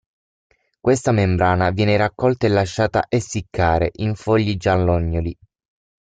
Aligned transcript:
Questa 0.79 1.11
membrana 1.11 1.69
viene 1.69 1.95
raccolta 1.95 2.47
e 2.47 2.49
lasciata 2.49 3.05
essiccare 3.07 3.91
in 3.97 4.15
fogli 4.15 4.57
giallognoli. 4.57 5.37